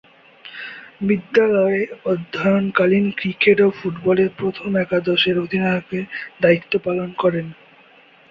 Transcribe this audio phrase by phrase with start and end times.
[1.07, 6.03] বিদ্যালয়ে অধ্যয়নকালীন ক্রিকেট ও ফুটবলে প্রথম একাদশের অধিনায়কের
[6.41, 7.45] দায়িত্ব পালন করেন।